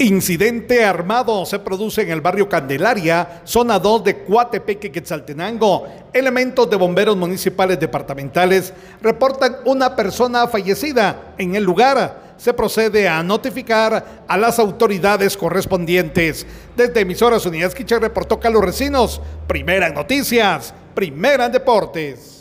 [0.00, 5.86] Incidente armado se produce en el barrio Candelaria, zona 2 de Coatepeque, Quetzaltenango.
[6.10, 12.32] Elementos de bomberos municipales departamentales reportan una persona fallecida en el lugar.
[12.38, 16.46] Se procede a notificar a las autoridades correspondientes.
[16.74, 19.20] Desde Emisoras Unidas Quiche reportó Carlos Recinos.
[19.46, 22.39] Primera en noticias, primera en deportes.